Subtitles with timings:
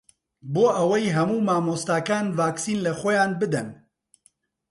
[0.53, 3.67] بۆ ئەوەی هەموو مامۆستاکان ڤاکسین لەخۆیان بدەن.